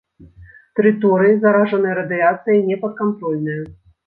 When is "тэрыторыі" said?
0.79-1.35